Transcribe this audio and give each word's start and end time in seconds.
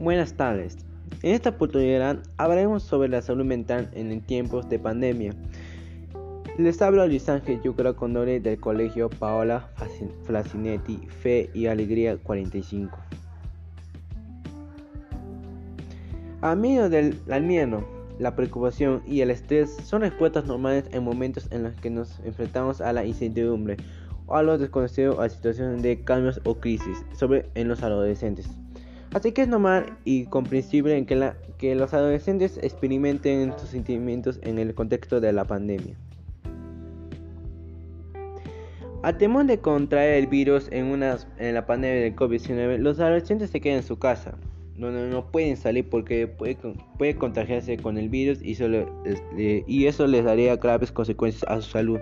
Buenas 0.00 0.34
tardes. 0.34 0.76
En 1.24 1.34
esta 1.34 1.50
oportunidad 1.50 2.22
hablaremos 2.36 2.84
sobre 2.84 3.08
la 3.08 3.20
salud 3.20 3.44
mental 3.44 3.90
en 3.94 4.20
tiempos 4.20 4.68
de 4.68 4.78
pandemia. 4.78 5.34
Les 6.56 6.80
hablo 6.80 7.04
Luis 7.08 7.28
Ángel 7.28 7.60
Yucra 7.62 7.94
Condore 7.94 8.38
del 8.38 8.60
Colegio 8.60 9.10
Paola 9.10 9.68
Flacinetti 10.22 10.98
Fe 11.08 11.50
y 11.52 11.66
Alegría 11.66 12.16
45. 12.16 12.96
A 16.42 16.54
medio 16.54 16.88
del 16.88 17.18
miedo, 17.42 17.84
la 18.20 18.36
preocupación 18.36 19.02
y 19.04 19.22
el 19.22 19.32
estrés 19.32 19.76
son 19.82 20.02
respuestas 20.02 20.44
normales 20.44 20.84
en 20.92 21.02
momentos 21.02 21.48
en 21.50 21.64
los 21.64 21.74
que 21.74 21.90
nos 21.90 22.20
enfrentamos 22.20 22.80
a 22.80 22.92
la 22.92 23.04
incertidumbre 23.04 23.76
o 24.26 24.36
a 24.36 24.44
lo 24.44 24.58
desconocido 24.58 25.20
a 25.20 25.28
situaciones 25.28 25.82
de 25.82 26.04
cambios 26.04 26.40
o 26.44 26.54
crisis, 26.54 27.04
sobre 27.16 27.50
en 27.56 27.66
los 27.66 27.82
adolescentes. 27.82 28.48
Así 29.14 29.32
que 29.32 29.42
es 29.42 29.48
normal 29.48 29.96
y 30.04 30.24
comprensible 30.26 31.04
que, 31.06 31.16
la, 31.16 31.36
que 31.56 31.74
los 31.74 31.94
adolescentes 31.94 32.58
experimenten 32.62 33.58
sus 33.58 33.70
sentimientos 33.70 34.38
en 34.42 34.58
el 34.58 34.74
contexto 34.74 35.20
de 35.20 35.32
la 35.32 35.44
pandemia. 35.44 35.96
Al 39.02 39.16
temor 39.16 39.46
de 39.46 39.58
contraer 39.58 40.14
el 40.14 40.26
virus 40.26 40.68
en, 40.70 41.02
en 41.02 41.54
la 41.54 41.66
pandemia 41.66 42.02
del 42.02 42.16
COVID-19, 42.16 42.78
los 42.78 43.00
adolescentes 43.00 43.50
se 43.50 43.60
quedan 43.60 43.78
en 43.78 43.82
su 43.84 43.98
casa, 43.98 44.34
donde 44.76 45.08
no 45.08 45.30
pueden 45.30 45.56
salir 45.56 45.88
porque 45.88 46.26
puede, 46.26 47.14
contagiarse 47.16 47.78
con 47.78 47.96
el 47.96 48.08
virus 48.08 48.40
y, 48.42 48.56
y 49.66 49.86
eso 49.86 50.06
les 50.06 50.24
daría 50.24 50.56
graves 50.56 50.92
consecuencias 50.92 51.44
a 51.48 51.62
su 51.62 51.70
salud 51.70 52.00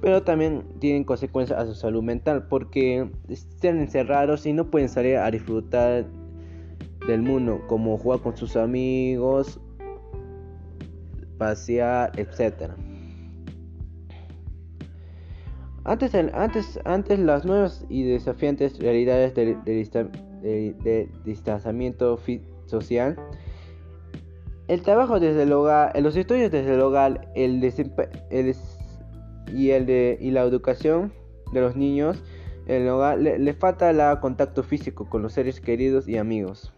pero 0.00 0.22
también 0.22 0.64
tienen 0.78 1.04
consecuencias 1.04 1.58
a 1.58 1.66
su 1.66 1.74
salud 1.74 2.02
mental 2.02 2.46
porque 2.48 3.10
están 3.28 3.78
encerrados 3.78 4.46
y 4.46 4.52
no 4.52 4.70
pueden 4.70 4.88
salir 4.88 5.16
a 5.16 5.30
disfrutar 5.30 6.06
del 7.06 7.22
mundo, 7.22 7.62
como 7.66 7.98
jugar 7.98 8.20
con 8.20 8.36
sus 8.36 8.56
amigos, 8.56 9.60
pasear, 11.38 12.12
etc. 12.18 12.72
Antes, 15.84 16.14
antes, 16.14 16.78
antes 16.84 17.18
las 17.18 17.44
nuevas 17.44 17.84
y 17.88 18.04
desafiantes 18.04 18.78
realidades 18.78 19.34
del 19.34 19.62
de, 19.64 21.08
distanciamiento 21.24 22.18
social, 22.66 23.18
el 24.68 24.82
trabajo 24.82 25.18
desde 25.18 25.42
el 25.42 25.52
hogar, 25.52 25.98
los 26.00 26.16
estudios 26.16 26.50
desde 26.50 26.74
el 26.74 26.80
hogar, 26.80 27.28
el, 27.34 27.64
el 28.30 28.54
y, 29.52 29.70
el 29.70 29.86
de, 29.86 30.18
y 30.20 30.30
la 30.30 30.42
educación 30.42 31.12
de 31.52 31.60
los 31.60 31.76
niños 31.76 32.22
el 32.70 32.88
hogar, 32.88 33.18
le, 33.18 33.52
falta 33.54 33.90
el 33.90 34.20
contacto 34.20 34.62
físico 34.62 35.08
con 35.08 35.22
los 35.22 35.32
seres 35.32 35.60
queridos 35.60 36.08
y 36.08 36.16
amigos. 36.16 36.72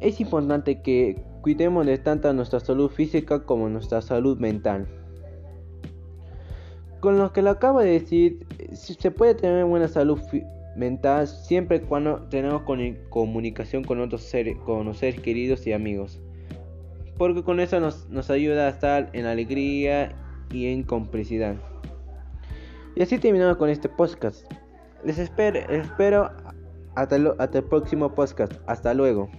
Es 0.00 0.18
importante 0.20 0.80
que 0.80 1.22
cuidemos 1.42 1.84
de 1.84 1.98
tanto 1.98 2.32
nuestra 2.32 2.60
salud 2.60 2.90
física 2.90 3.44
como 3.44 3.68
nuestra 3.68 4.00
salud 4.00 4.38
mental. 4.38 4.86
Con 7.00 7.18
lo 7.18 7.32
que 7.32 7.42
le 7.42 7.50
acabo 7.50 7.80
de 7.80 7.90
decir, 7.90 8.46
se 8.72 9.10
puede 9.10 9.34
tener 9.34 9.64
buena 9.66 9.88
salud 9.88 10.18
mental 10.76 11.26
siempre 11.28 11.82
cuando 11.82 12.22
tenemos 12.28 12.62
comunicación 13.10 13.84
con 13.84 14.00
otros 14.00 14.22
seres, 14.22 14.56
con 14.64 14.86
los 14.86 14.98
seres 14.98 15.20
queridos 15.20 15.66
y 15.66 15.72
amigos. 15.72 16.18
Porque 17.18 17.42
con 17.42 17.60
eso 17.60 17.78
nos, 17.80 18.08
nos 18.08 18.30
ayuda 18.30 18.66
a 18.66 18.70
estar 18.70 19.10
en 19.12 19.26
alegría 19.26 20.14
y 20.50 20.66
en 20.66 20.82
complicidad. 20.82 21.56
Y 22.94 23.02
así 23.02 23.18
terminamos 23.18 23.56
con 23.56 23.68
este 23.68 23.88
podcast. 23.88 24.44
Les 25.04 25.18
espero, 25.18 25.58
espero 25.70 26.30
hasta, 26.96 27.16
hasta 27.38 27.58
el 27.58 27.64
próximo 27.64 28.14
podcast. 28.14 28.52
Hasta 28.66 28.92
luego. 28.94 29.30